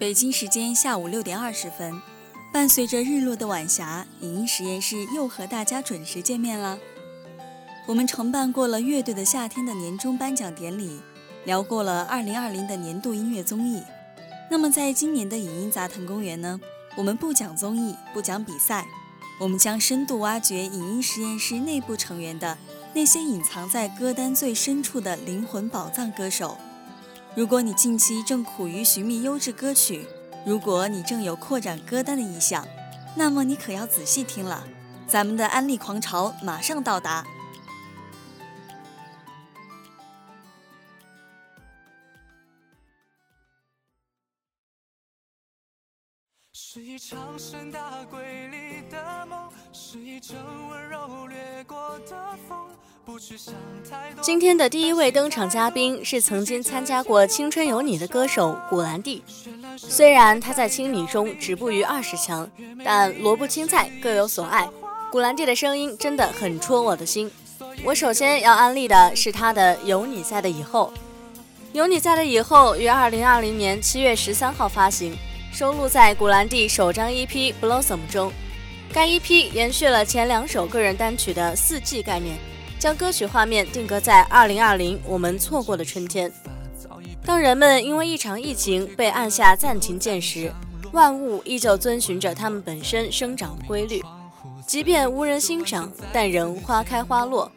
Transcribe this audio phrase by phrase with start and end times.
[0.00, 2.00] 北京时间下午六点二十分，
[2.50, 6.78] 伴随着日落的晚霞，影音实验室又和大家准时见面了。
[7.86, 11.02] 我们承办过了《乐队的夏天》的年终颁奖典礼，
[11.44, 13.82] 聊过了二零二零的年度音乐综艺。
[14.50, 16.58] 那么，在今年的影音杂谈公园呢，
[16.96, 18.86] 我们不讲综艺，不讲比赛，
[19.38, 22.56] 我们将深度挖掘影音实验室内部成员的
[22.94, 26.56] 那些隐藏在歌单最深处的灵魂宝藏歌手。
[27.36, 30.04] 如果你近期正苦于寻觅优质歌曲，
[30.44, 32.66] 如果你正有扩展歌单的意向，
[33.16, 34.64] 那么你可要仔细听了，
[35.06, 37.24] 咱们的安利狂潮马上到达。
[46.52, 50.36] 是一场盛大瑰丽的梦，是一阵
[50.68, 52.68] 温柔掠过的风。
[54.20, 59.22] 今天的第一位登场嘉宾是曾经参加过《青春有你》的歌手古兰蒂。
[59.76, 62.48] 虽然他在青你中止步于二十强，
[62.84, 64.68] 但萝卜青菜各有所爱。
[65.10, 67.30] 古兰蒂的声音真的很戳我的心。
[67.84, 70.92] 我首先要安利的是他的《有你在的以后》。
[71.72, 75.16] 《有你在的以后》于二零二零年七月十三号发行，
[75.52, 77.26] 收录在古兰蒂首张 EP
[77.60, 78.30] 《Blossom》中。
[78.92, 82.36] 该 EP 延续了前两首个人单曲的四季概念。
[82.80, 86.32] 将歌曲画面定格在二零二零我们错过的春天。
[87.22, 90.50] 当人们因为一场疫情被按下暂停键时，
[90.90, 94.02] 万物依旧遵循着它们本身生长的规律。
[94.66, 97.52] 即便无人欣赏，但仍花开花落。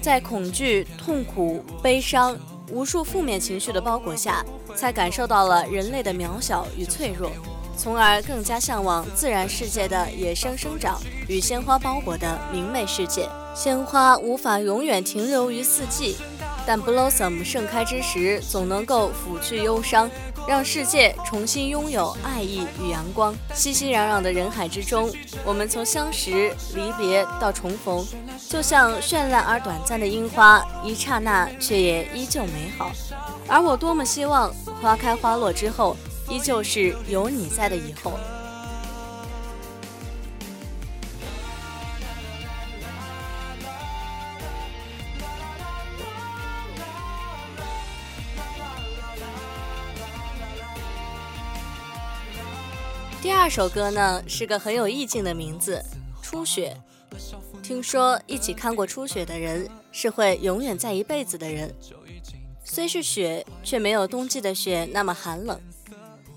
[0.00, 2.34] 在恐惧、痛苦、悲伤、
[2.70, 4.42] 无数负面情绪的包裹下，
[4.74, 7.30] 才感受到了人类的渺小与脆弱，
[7.76, 10.98] 从而更加向往自然世界的野生生长
[11.28, 13.28] 与鲜花包裹的明媚世界。
[13.54, 16.16] 鲜花无法永远停留于四季，
[16.66, 20.10] 但 blossom 盛开之时，总能够抚去忧伤，
[20.48, 23.34] 让世界重新拥有爱意与阳光。
[23.52, 25.12] 熙熙攘攘的人海之中，
[25.44, 28.04] 我们从相识、离别到重逢，
[28.48, 32.90] 就像绚烂而短暂的樱花，一刹那却也依旧美好。
[33.46, 35.94] 而我多么希望，花开花落之后，
[36.28, 38.12] 依旧是有你在的以后。
[53.22, 55.80] 第二首歌呢，是个很有意境的名字，
[56.24, 56.76] 《初雪》。
[57.62, 61.72] 听说一起看过初雪的人，是会永远在一辈子的人。
[62.64, 65.60] 虽是雪，却没有冬季的雪那么寒冷。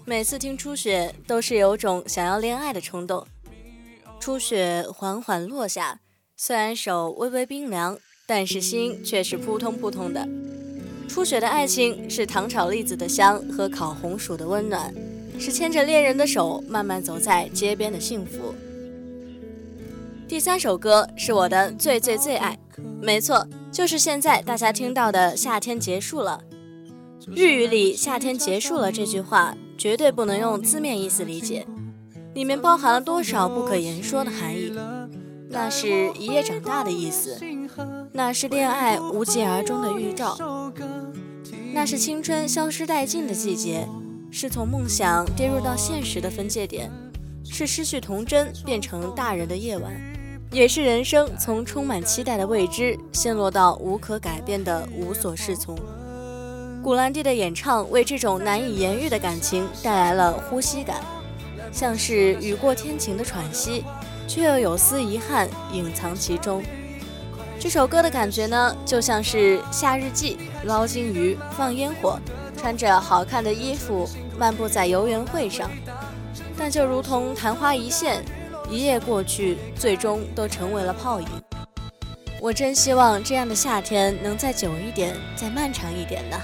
[0.06, 3.25] 每次听初雪，都是有种想要恋爱的冲动。
[4.19, 6.02] 初雪缓缓落下，
[6.38, 7.97] 虽然手微微冰凉，
[8.28, 10.29] 但是心却是扑通扑通的。
[11.09, 14.94] 初雪的爱情，是糖炒栗子的香和烤红薯的温暖。
[15.40, 18.53] 是牵着恋人的手慢慢走在街边的幸福。
[20.28, 22.57] 第三首歌是我的最最最爱，
[23.01, 26.41] 没错，就是现在大家听到的《夏天结束了》。
[27.35, 31.66] 日语里“夏天结束了”这句话绝对不能用字面意思理解，
[32.34, 34.73] 里面包含了多少不可言说的含义。
[35.50, 37.40] 那是一夜长大的意思，
[38.12, 40.72] 那是恋爱无疾而终的预兆，
[41.73, 43.88] 那是青春消失殆尽的季节。
[44.31, 46.91] 是从梦想跌入到现实的分界点，
[47.44, 49.94] 是失去童真变成大人的夜晚，
[50.52, 55.78] 也是人生从充满期待的未知陷落到无可改变的无所适从。
[56.84, 61.02] 古兰蒂的演唱为这种难以言喻的感情带来了呼吸感，
[61.72, 63.84] 像是雨过天晴的喘息，
[64.28, 66.62] 却又有丝遗憾隐藏其中。
[67.60, 72.20] 这首歌的感觉呢，就像是夏日祭捞金鱼、放烟火，
[72.58, 74.08] 穿着好看的衣服。
[74.38, 75.72] 漫步在游园会上，
[76.58, 78.22] 但就如同昙花一现，
[78.70, 81.28] 一夜过去，最终都成为了泡影。
[82.42, 86.38] 我真希望这样的夏天能再久一点，再漫长一点呢。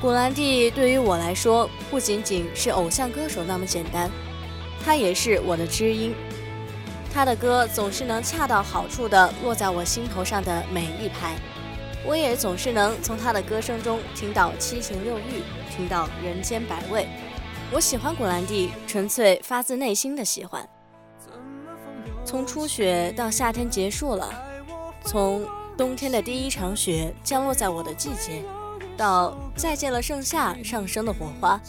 [0.00, 4.10] 古兰蒂对于我来说，不仅仅是偶像歌手那么简单，
[4.82, 6.14] 他也是我的知音。
[7.14, 11.36] 他的歌总是能恰到好处地落在我心头上的每一拍。
[12.04, 17.06] 我也总是能从他的歌声中听到七情六欲，听到人间百味。
[17.72, 20.68] 我喜欢古兰蒂，纯粹发自内心的喜欢。
[22.24, 24.28] 从初雪到夏天结束了，
[25.04, 25.46] 从
[25.78, 28.42] 冬天的第一场雪降落在我的季节，
[28.96, 31.60] 到再见了盛夏上升的火花，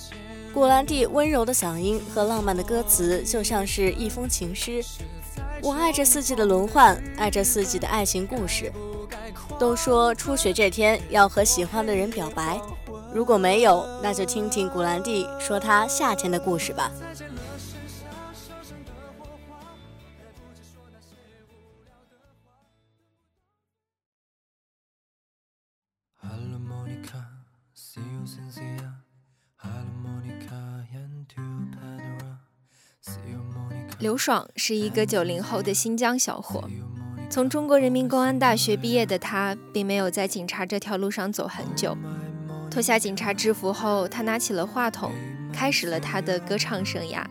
[0.51, 4.83] 古兰蒂温柔的嗓音和浪漫的歌词就像是一封情诗。
[5.65, 8.71] 我爱着四季的轮换，爱着四季的爱情故事。
[9.57, 12.61] 都说初雪这天要和喜欢的人表白，
[13.11, 16.91] 如果没有，那就听听古兰蒂说他夏天的故事吧。
[34.05, 36.69] 刘爽是一个九零后的新疆小伙，
[37.27, 41.97] 从中国人民公安大学毕业的他，并没有在警察这条路上走很久。
[42.69, 45.11] 脱下警察制服后，他拿起了话筒，
[45.51, 47.25] 开始了他的歌唱生涯。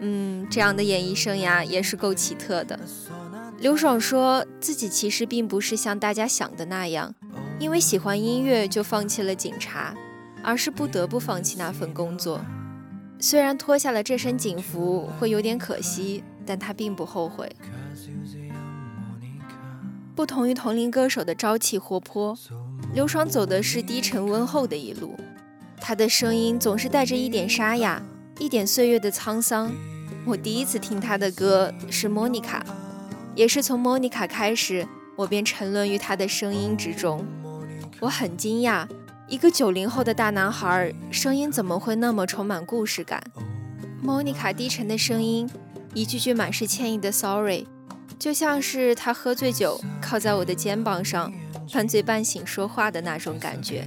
[0.00, 2.80] 嗯，这样的演艺生涯也是够奇特的。
[3.58, 7.14] 刘爽说自己其实并不是像大家想的那样，
[7.58, 9.94] 因为喜欢音乐就放弃了警察，
[10.42, 12.40] 而是不得不放弃那份工作。
[13.20, 17.50] 虽然脱下了这身警服会有点可惜，但他并不后悔。
[20.14, 22.36] 不同于同龄歌手的朝气活泼，
[22.92, 25.16] 刘爽走的是低沉温厚的一路。
[25.80, 28.02] 他的声音总是带着一点沙哑，
[28.38, 29.72] 一点岁月的沧桑。
[30.24, 32.64] 我第一次听他的歌是《莫妮卡》，
[33.34, 34.86] 也是从《莫妮卡》开始，
[35.16, 37.24] 我便沉沦于他的声音之中。
[38.00, 38.86] 我很惊讶。
[39.28, 43.22] 一个九零后的大男孩，声音怎么会那么充满故事感？
[44.00, 45.46] 莫妮卡低沉的声音，
[45.92, 47.66] 一句句满是歉意的 “sorry”，
[48.18, 51.30] 就像是他喝醉酒靠在我的肩膀上，
[51.70, 53.86] 半醉半醒说话的那种感觉。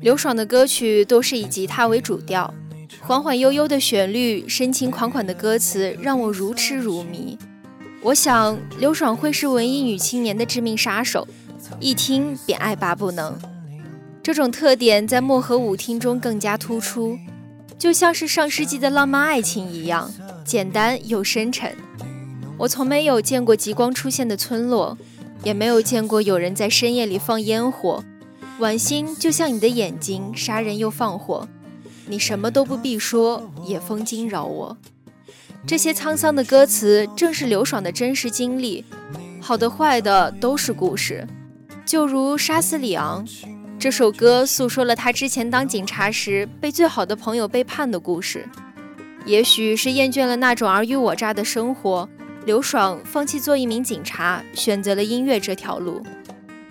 [0.00, 2.52] 刘爽的歌曲都是以吉他为主调，
[3.02, 7.38] 缓缓悠悠的旋律，深情款款的歌词，让我如痴如迷。
[8.02, 11.28] 我想，刘爽会是文艺女青年的致命杀手，
[11.78, 13.38] 一听便爱罢不能。
[14.22, 17.18] 这种特点在漠河舞厅中更加突出，
[17.76, 20.08] 就像是上世纪的浪漫爱情一样，
[20.44, 21.74] 简单又深沉。
[22.56, 24.96] 我从没有见过极光出现的村落，
[25.42, 28.04] 也没有见过有人在深夜里放烟火。
[28.60, 31.48] 晚星就像你的眼睛，杀人又放火，
[32.06, 34.76] 你什么都不必说，也风惊扰我。
[35.66, 38.84] 这些沧桑的歌词，正是刘爽的真实经历，
[39.40, 41.26] 好的坏的都是故事，
[41.84, 43.26] 就如杀死里昂。
[43.82, 48.48] 这首歌诉说了他之前当警察时被最好的朋友背叛的故事。
[49.26, 52.08] 也许是厌倦了那种尔虞我诈的生活，
[52.46, 56.00] 刘爽放弃做一名警察，选择了音乐这条路。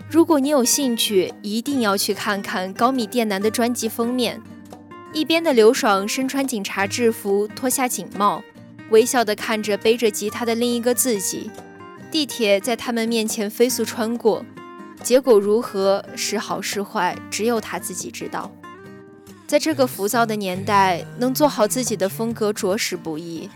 [0.09, 4.41] 如果你有兴趣，一定要去看看高米电男的专辑封面。
[5.11, 8.41] 一边的刘爽身穿警察制服，脱下警帽，
[8.89, 11.51] 微笑地看着背着吉他的另一个自己。
[12.09, 14.45] 地铁在他们面前飞速穿过。
[15.03, 18.51] 结果如何是好是坏，只有他自己知道。
[19.47, 23.49] 在这个浮躁的年代，能做好自己的风格着实不易。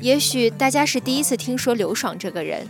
[0.00, 2.66] 也许大家是第一次听说刘爽这个人，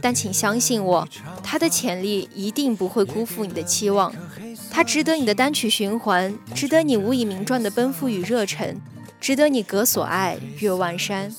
[0.00, 1.06] 但请相信我，
[1.42, 4.10] 他的潜力一定不会辜负你的期望。
[4.70, 8.80] 他值得你的单曲循环，值得你无以名状的奔赴与热忱，
[9.20, 11.30] 值得你隔所爱越万山。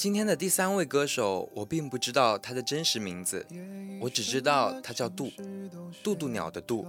[0.00, 3.46] 今天的第三位歌手，我并不知道他的真实名字，
[4.00, 5.30] 我只知道他叫杜，
[6.02, 6.86] 渡渡鸟的渡，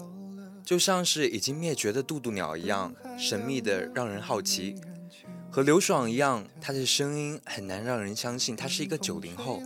[0.63, 4.77] 就像是已经灭绝的渡渡鸟一样，神秘的让人好奇。
[5.51, 9.61] 和刘爽一样，他的声音很难让人相信他是一个九零后。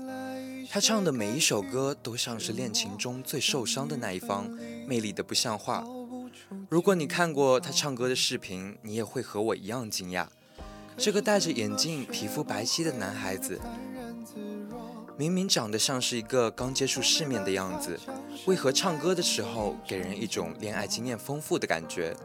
[0.71, 4.49] 他唱的每一首歌都像是恋情中最受伤的那一方，
[4.87, 5.83] 魅力的不像话。
[6.67, 10.25] 如果你看过他唱歌的视频，你也会和我一样惊讶。
[10.97, 13.59] 这个戴着眼镜、皮肤白皙的男孩子，
[15.17, 17.99] 明明长得像是一个刚接触世面的样子，
[18.45, 22.15] 为何唱歌的时候给人一种恋爱经验丰富的感觉？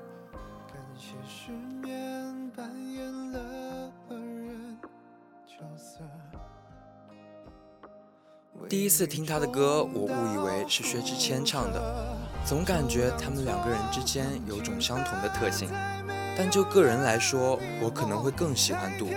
[8.69, 15.69] 第一次听他的歌，我误以为是薛之谦唱的，总感觉他们两个人之间有种相同的特性。
[16.37, 19.09] 但就个人来说，我可能会更喜欢杜。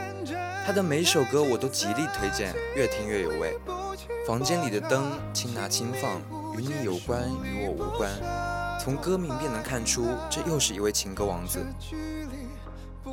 [0.65, 3.57] 他的每首歌我都极力推荐，越听越有味。
[4.25, 6.21] 房间里的灯轻拿轻放，
[6.57, 8.09] 与你有关，与我无关。
[8.79, 11.65] 从歌名便能看出，这又是一位情歌王子。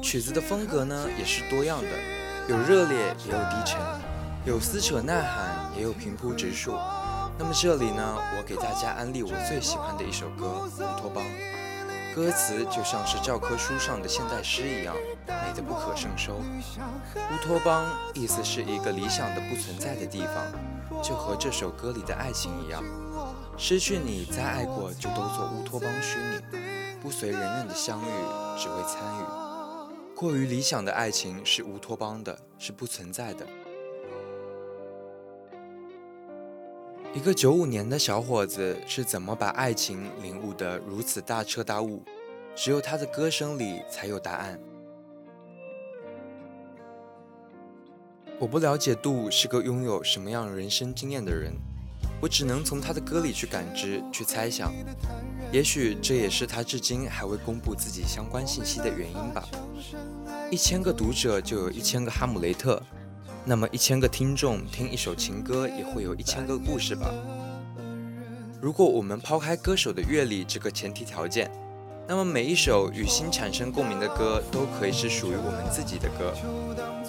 [0.03, 1.89] 曲子的风格呢，也是多样的，
[2.49, 3.81] 有热烈，也有低沉，
[4.45, 6.73] 有撕扯呐喊，也有平铺直述。
[7.39, 11.25] 那么这里呢，我给大家安利我最喜欢的一首歌《乌托邦》。
[12.15, 14.95] 歌词就像是教科书上的现代诗一样，
[15.27, 16.35] 美得不可胜收。
[16.35, 22.83] 乌托邦意思是一个理想的不存在的地方，就和这首歌里的爱情一样，
[23.57, 26.59] 失去你再爱过就都做乌托邦虚拟，
[27.01, 28.11] 不随人愿的相遇，
[28.59, 29.25] 只为参与。
[30.17, 33.47] 过于理想的爱情是乌托邦的，是不存在的。
[37.13, 42.05] 一个九五年的小伙子是怎么把爱情领悟得如此大彻大悟？
[42.55, 44.61] 只有他的歌声里才有答案。
[48.39, 51.53] 我不了解杜是个拥有什么样人生经验的人，
[52.23, 54.73] 我只能从他的歌里去感知、去猜想。
[55.51, 59.49] 也许这也是他至今还未公布自己相关信息的原因吧。
[60.49, 62.81] 一千个读者就有一千个哈姆雷特。
[63.45, 67.11] 那么一千个听众听一首情歌，也会有一千个故事吧。
[68.61, 71.51] 如果我们抛开歌手的阅历这个前提条件，
[72.07, 76.35] 那么每一首与心产生共鸣的歌，都可以是属于我们自己的歌。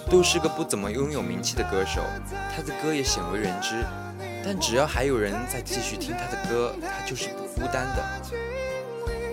[0.09, 2.01] 杜是个不怎么拥有名气的歌手，
[2.55, 3.83] 他的歌也鲜为人知，
[4.43, 8.21] 但只要还有人在继续听他的歌，他就是不孤单的。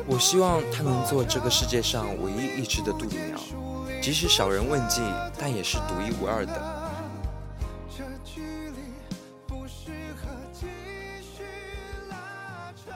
[0.06, 3.38] 我希望他能做这个世界上唯一一只的渡渡鸟，
[4.02, 5.04] 即使少人问津，
[5.38, 6.87] 但也是独一无二的。
[8.34, 8.92] 距离
[9.46, 10.66] 不适合继
[11.22, 11.42] 续
[12.10, 12.92] 拉扯。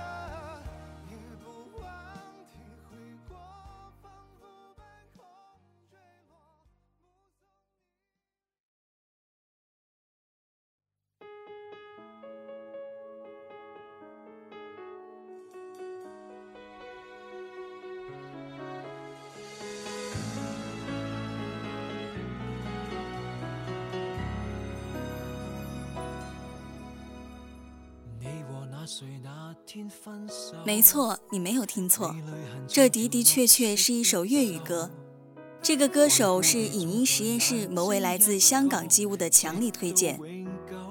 [30.65, 32.15] 没错，你没有听错，
[32.67, 34.91] 这的的确确是一首粤语歌。
[35.63, 40.19] 这个歌手是影音实验室某位来自香港机务的强力推荐。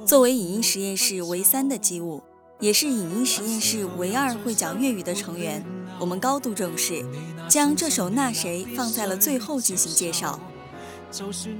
[0.05, 2.23] 作为影音实验室唯三的机务，
[2.59, 5.63] 也是影音实验室唯二会讲粤语的成员，
[5.99, 7.05] 我们高度重视，
[7.49, 10.39] 将这首《那谁》放在了最后进行介绍。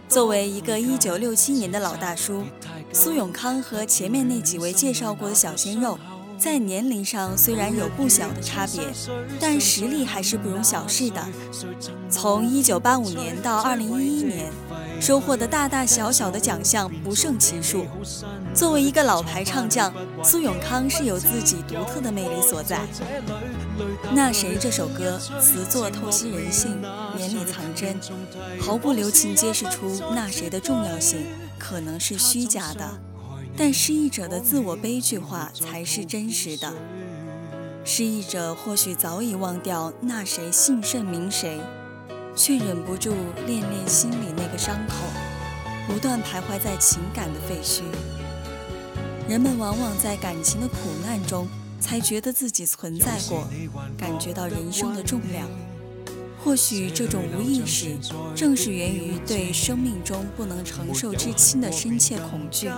[0.08, 2.46] 作为一个1967年的老大叔，
[2.94, 6.00] 苏永康和前面那几位介绍过的小鲜肉。
[6.42, 8.82] 在年龄上虽然有不小的差别，
[9.40, 11.24] 但实力还是不容小视的。
[12.10, 14.52] 从1985年到2011年，
[15.00, 17.86] 收获的大大小小的奖项不胜其数。
[18.56, 19.94] 作为一个老牌唱将，
[20.24, 22.80] 苏永康是有自己独特的魅力所在。
[24.12, 26.82] 那谁这首歌词作透析人性，
[27.16, 27.96] 绵里藏针，
[28.60, 31.24] 毫不留情揭示出那谁的重要性
[31.60, 33.11] 可能是虚假的。
[33.58, 36.74] 但失意者的自我悲剧化才是真实的。
[37.84, 41.60] 失意者或许早已忘掉那谁姓甚名谁，
[42.36, 43.14] 却忍不住
[43.48, 44.94] 恋恋心里那个伤口，
[45.88, 47.82] 不断徘徊在情感的废墟。
[49.28, 51.48] 人们往往在感情的苦难中，
[51.80, 53.48] 才觉得自己存在过，
[53.98, 55.48] 感觉到人生的重量。
[56.44, 57.96] 或许这种无意识，
[58.36, 62.70] 正是源于对生命中不能承受之轻的深切恐惧。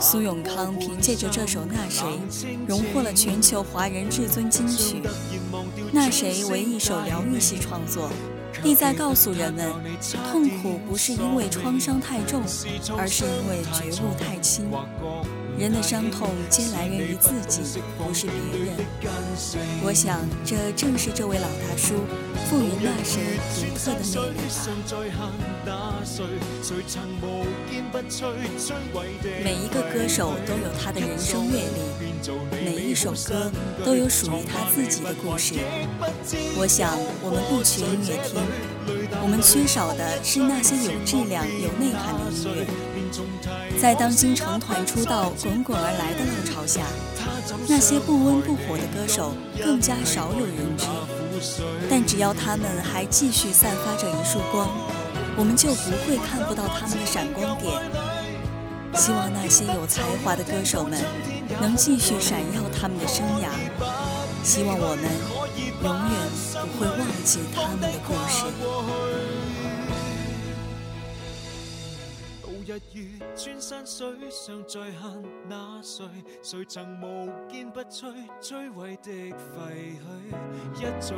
[0.00, 2.04] 苏永康凭借着这首《那谁》，
[2.66, 5.00] 荣获了全球华人至尊金曲。
[5.92, 8.10] 《那谁》为一首疗愈系创作，
[8.64, 9.70] 意在告诉人们：
[10.30, 12.42] 痛苦不是因为创伤太重，
[12.96, 14.68] 而是因为觉悟太轻。
[15.58, 18.76] 人的伤痛皆来源于自己，不是别人。
[19.82, 21.94] 我想，这正是这位老大叔
[22.48, 23.20] 赋予那神
[23.58, 24.46] 独特的魅力
[25.50, 25.92] 吧。
[29.42, 31.80] 每一个歌手都有他的人生阅历，
[32.64, 33.50] 每一首歌
[33.84, 35.54] 都有属于他自己的故事。
[36.56, 38.40] 我想，我们不缺音乐听，
[39.20, 42.87] 我们缺少的是那些有质量、有内涵的音乐。
[43.80, 46.82] 在当今成团出道、滚滚而来的浪潮下，
[47.68, 50.86] 那些不温不火的歌手更加少有人知。
[51.88, 54.68] 但只要他们还继续散发着一束光，
[55.36, 57.72] 我们就不会看不到他们的闪光点。
[58.94, 60.98] 希望那些有才华的歌手们
[61.60, 63.48] 能继续闪耀他们的生涯。
[64.42, 65.04] 希望我们
[65.84, 66.12] 永远
[66.52, 69.37] 不会忘记他们的故事。
[72.68, 73.02] 日月
[73.34, 76.04] 穿山水上再恨那谁？
[76.42, 81.14] 谁曾无坚不摧，摧毁的废墟，一早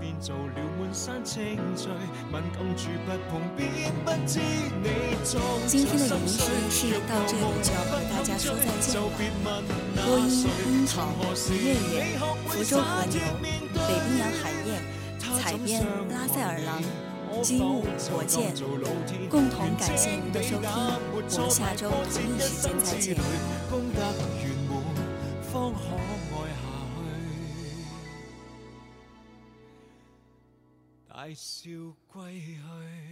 [0.00, 0.54] 便做了。
[0.80, 1.92] 满山青翠。
[2.32, 4.40] 敏感处不碰，便不知
[4.80, 4.88] 你
[5.24, 9.04] 踪今天的影音实验室到这里就要和大家说再见了。
[10.06, 11.12] 播音樱桃、
[11.52, 12.16] 月月、
[12.46, 13.20] 福州和牛。
[13.74, 13.78] 北
[14.08, 14.68] 冰洋海燕、
[15.18, 16.80] 采编拉塞尔郎、
[17.42, 18.54] 积木火箭，
[19.28, 20.68] 共同感谢您的收听，
[21.12, 23.16] 我们下周同一时间再见。
[31.08, 31.70] 大笑
[32.06, 33.07] 归去。